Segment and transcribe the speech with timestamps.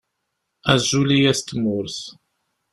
[0.71, 1.97] Azul i yat Tmurt!